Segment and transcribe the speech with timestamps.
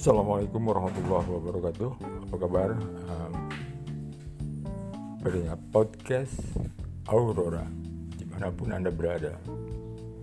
[0.00, 1.90] Assalamualaikum warahmatullahi wabarakatuh.
[2.24, 2.72] Apa kabar?
[3.04, 3.32] Um,
[5.76, 6.40] podcast
[7.04, 7.68] Aurora
[8.16, 9.36] di mana pun anda berada.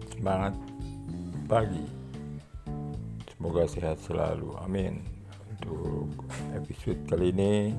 [0.10, 0.58] Semangat
[1.46, 1.86] pagi.
[3.38, 4.50] Semoga sehat selalu.
[4.66, 4.98] Amin.
[5.54, 6.26] Untuk
[6.58, 7.70] episode kali ini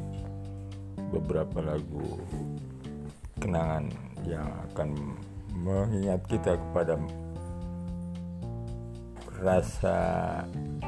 [1.10, 2.22] beberapa lagu
[3.42, 3.90] kenangan
[4.22, 5.18] yang akan
[5.50, 6.94] mengingat kita kepada
[9.38, 9.98] rasa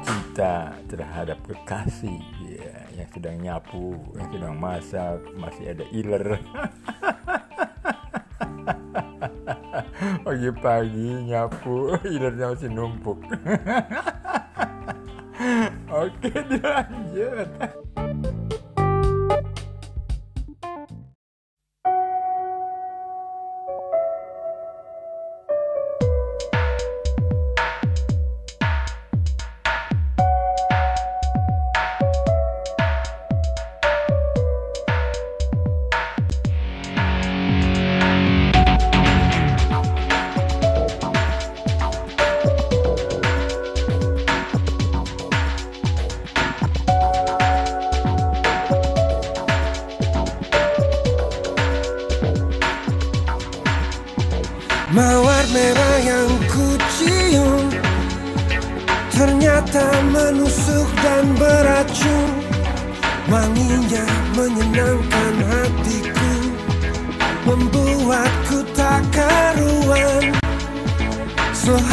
[0.03, 6.39] cinta terhadap kekasih ya, yang sedang nyapu, yang sedang masak, masih ada iler.
[10.25, 13.19] Pagi-pagi nyapu, ilernya masih numpuk.
[15.91, 17.49] Oke, dilanjut.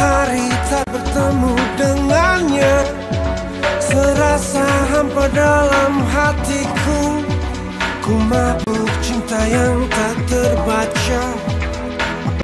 [0.09, 2.77] Sehari tak bertemu dengannya.
[3.77, 7.21] Serasa hampa dalam hatiku.
[8.01, 11.23] Ku mabuk cinta yang tak terbaca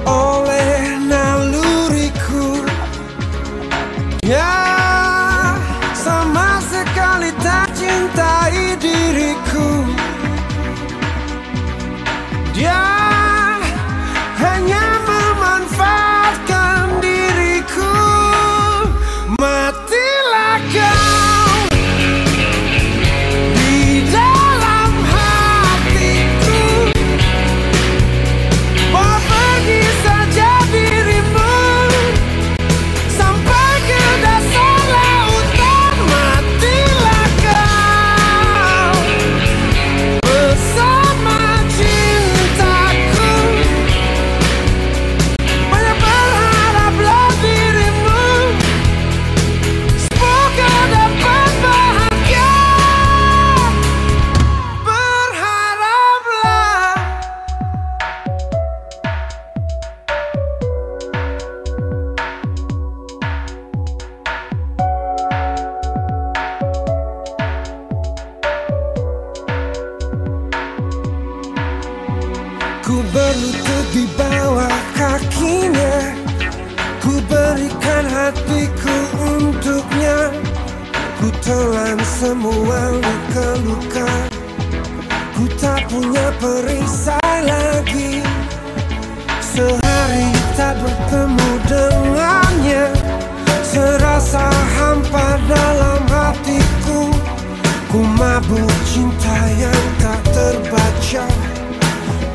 [0.06, 2.62] oleh naluriku.
[4.22, 4.65] Ya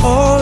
[0.03, 0.40] oleh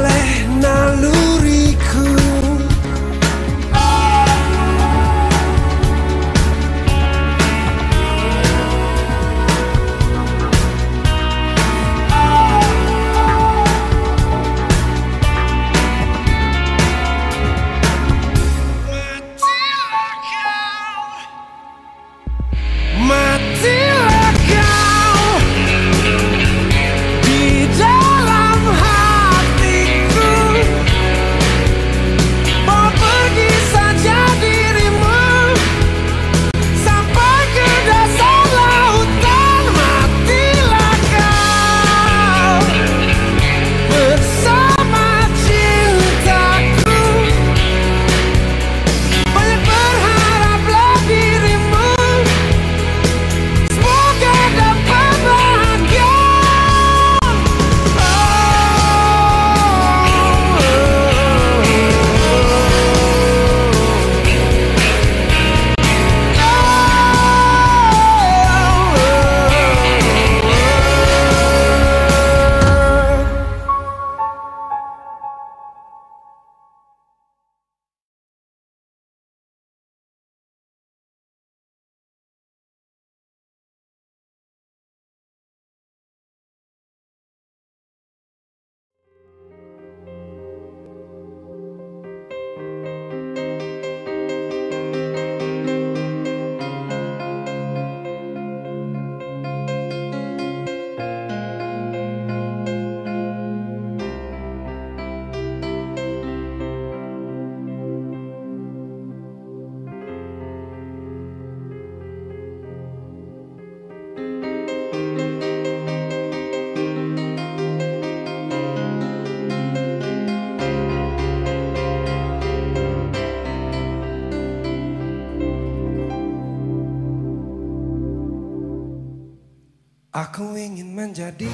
[130.18, 131.46] Aku ingin menjadi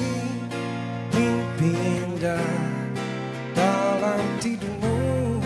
[1.12, 1.68] mimpi
[2.00, 2.48] indah
[3.52, 5.36] dalam tidurmu.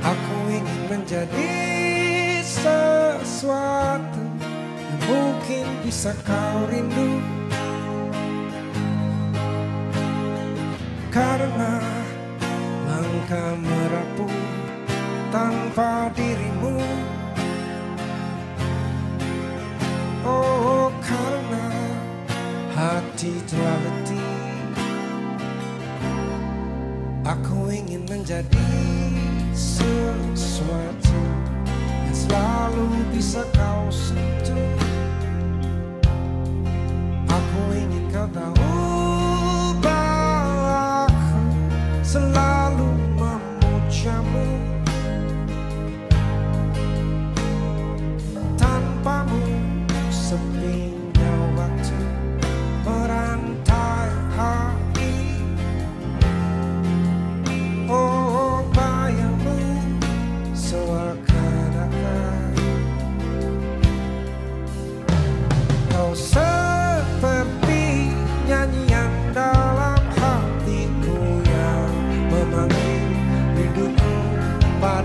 [0.00, 1.52] Aku ingin menjadi
[2.40, 4.24] sesuatu
[4.80, 7.20] yang mungkin bisa kau rindu.
[11.12, 11.63] Karena
[28.08, 28.68] menjadi
[29.54, 31.03] sesuatu.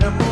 [0.00, 0.29] wanna move.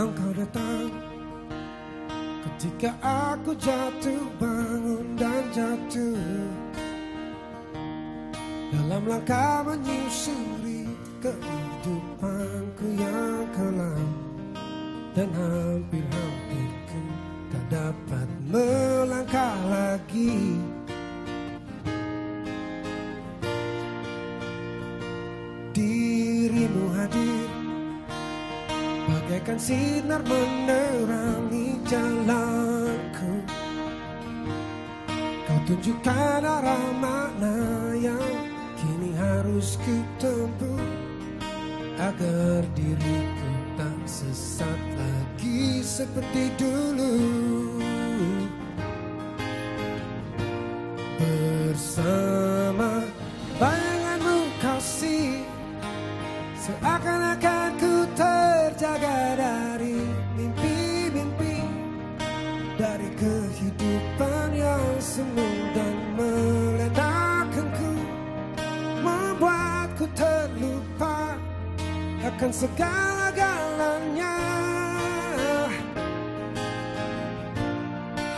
[0.00, 0.88] Engkau datang.
[2.40, 6.16] Ketika aku jatuh bangun dan jatuh.
[8.70, 10.86] Dalam langkah menyusuri
[11.18, 14.06] kehidupanku yang kelam
[15.10, 15.99] Dan hampir-hampir
[29.40, 33.32] Bagaikan sinar menerangi jalanku.
[35.48, 37.56] Kau tunjukkan arah mana
[37.96, 38.36] yang
[38.76, 40.84] kini harus ku tempuh
[41.96, 47.16] Agar diriku tak sesat lagi seperti dulu.
[51.16, 53.08] Bersama
[53.56, 55.40] bayanganmu kasih
[56.60, 57.59] Seakan-akan
[72.40, 74.36] akan segala-galanya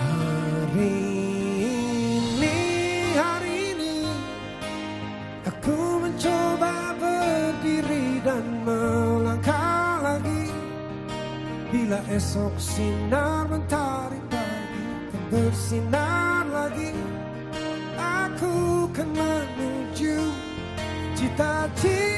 [0.02, 0.98] Hari
[2.34, 2.58] ini,
[3.14, 4.02] hari ini
[5.46, 10.50] Aku mencoba berdiri dan melangkah lagi.
[11.70, 14.82] Bila esok sinar mentari pagi
[15.14, 16.90] akan bersinar lagi
[18.02, 20.26] Aku kan menuju
[21.14, 22.11] cita-cita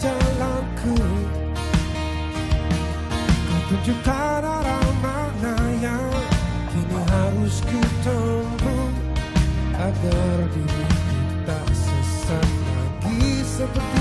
[0.00, 0.96] Jalanku.
[3.28, 5.54] Kau tunjukkan arah mana
[6.72, 7.80] kini harus ku
[9.76, 13.91] Agar diriku tak sesat lagi seperti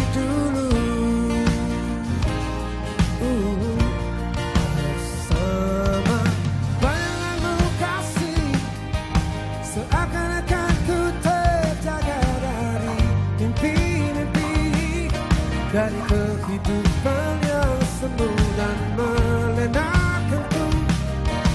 [15.71, 18.27] Dari kehidupan yang semu
[18.59, 20.67] dan melenakanku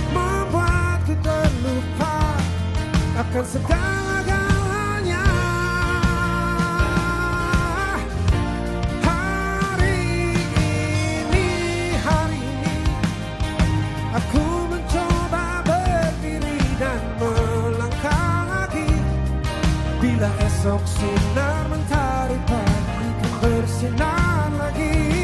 [0.09, 2.17] Membuatku terlupa
[3.13, 5.29] akan segala-galanya
[9.05, 10.01] Hari
[11.21, 11.49] ini,
[12.01, 12.77] hari ini
[14.17, 18.97] Aku mencoba berdiri dan melangkah lagi.
[20.01, 22.06] Bila esok sinar kan
[23.87, 25.16] bersinar lagi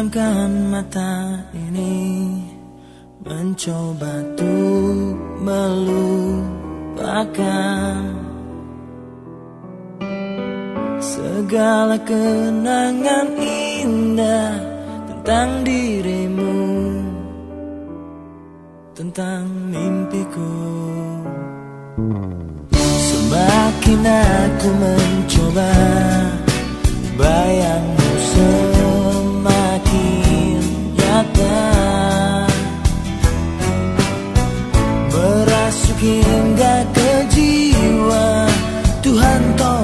[0.00, 2.40] Pejamkan mata ini.
[3.20, 5.12] Mencoba tuh
[5.44, 7.04] melupakan
[11.04, 14.56] Segala kenangan indah
[15.04, 16.56] Tentang dirimu
[18.96, 20.56] Tentang mimpiku.
[22.72, 25.68] Semakin aku mencoba
[27.20, 28.69] Bayangmu semakin
[39.56, 39.79] tanto.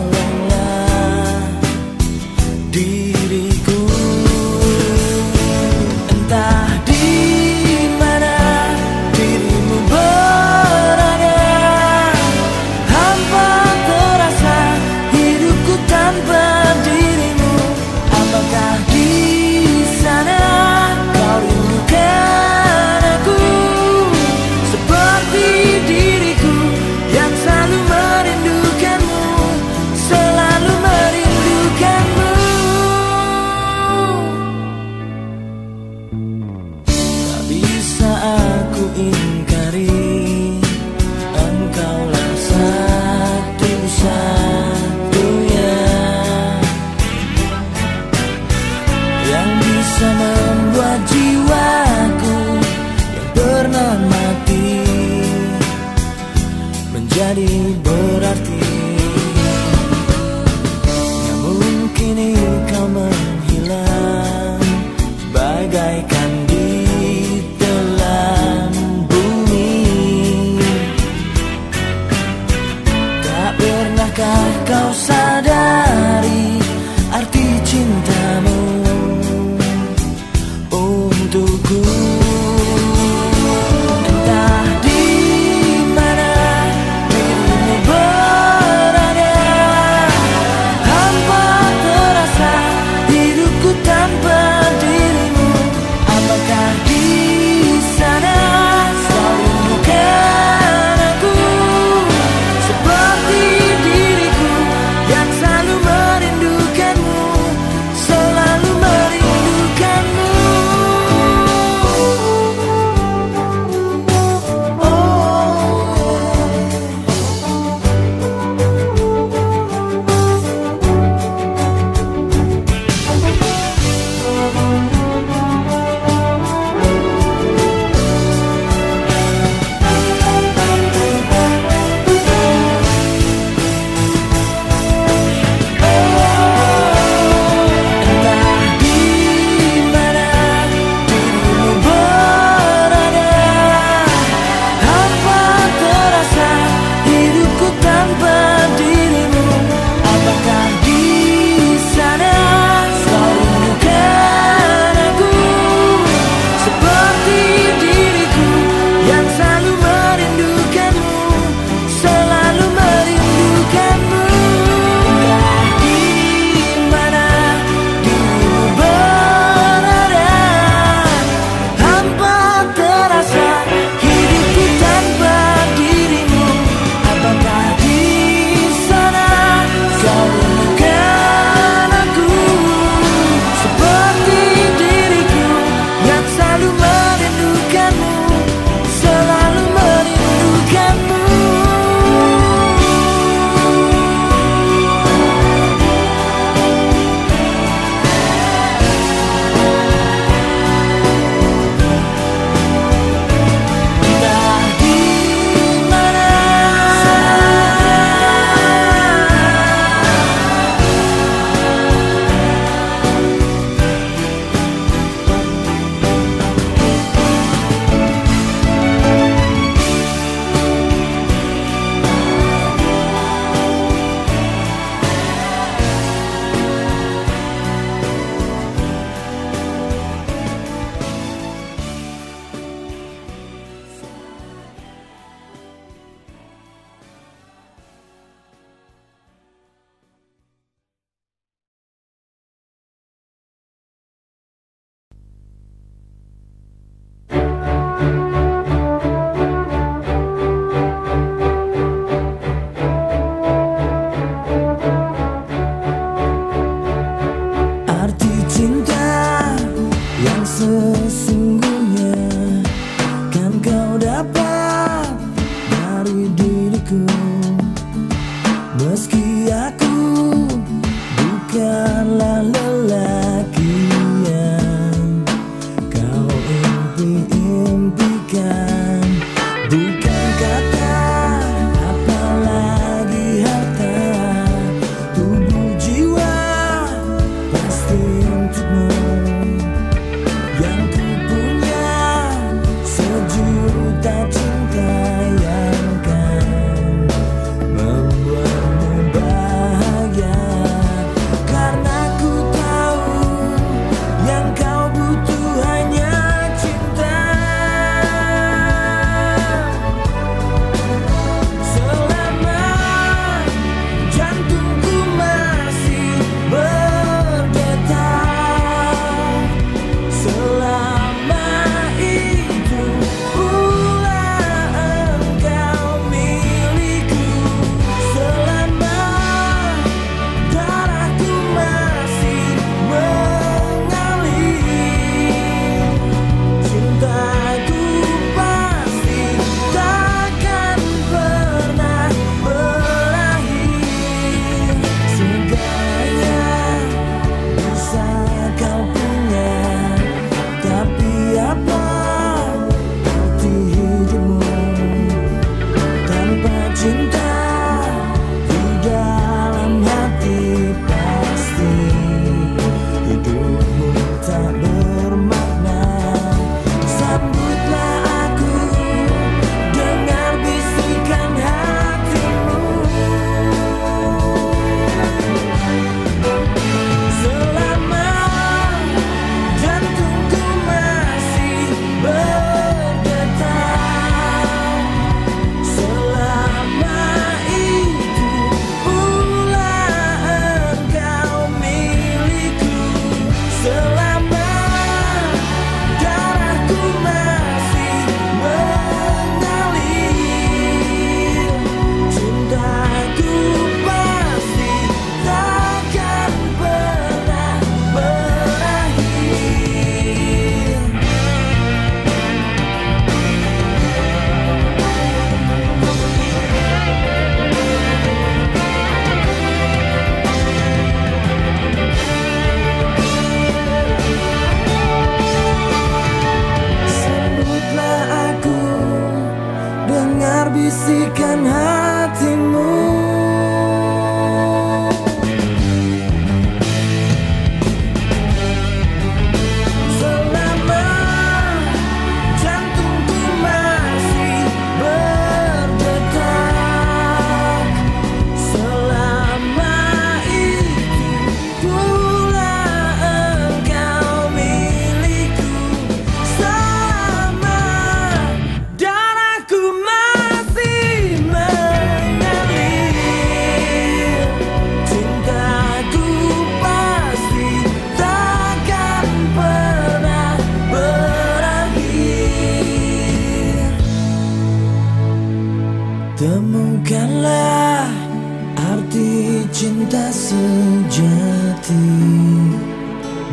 [479.52, 481.88] Cinta sejati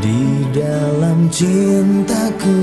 [0.03, 2.61] di dalam cintaku.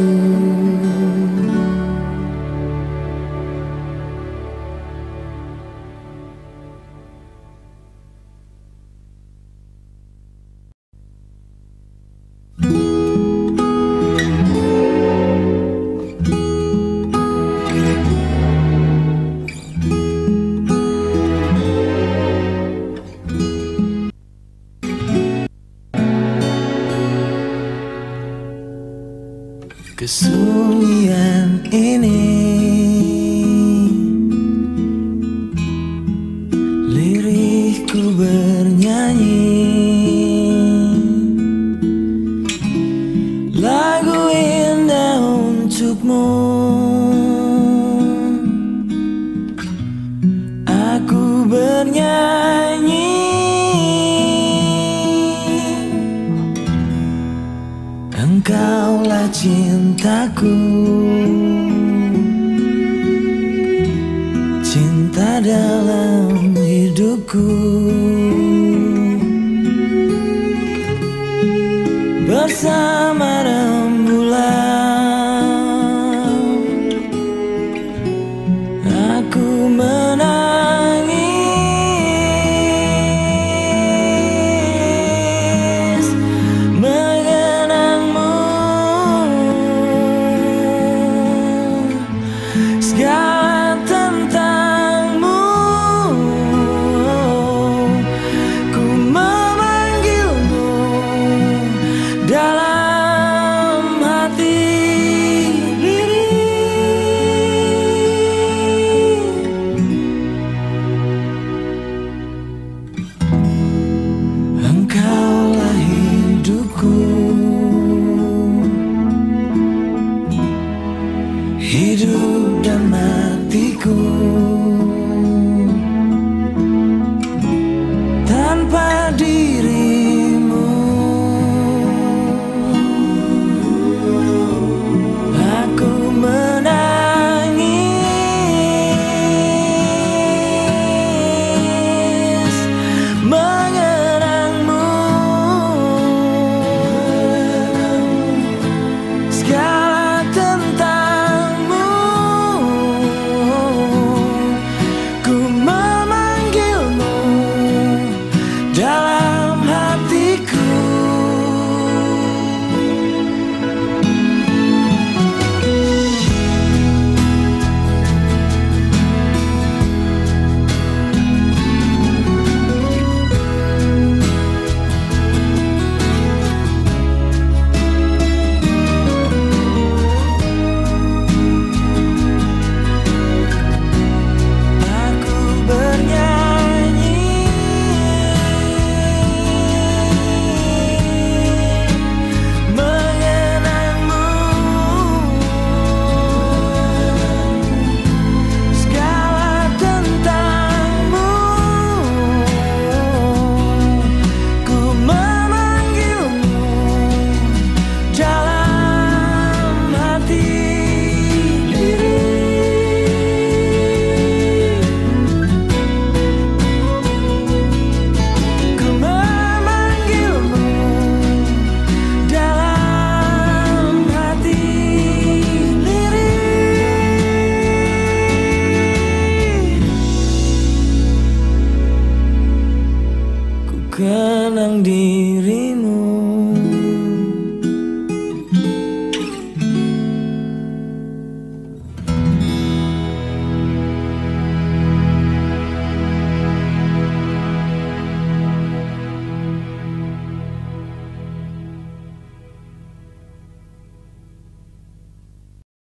[60.11, 60.90] Cintaku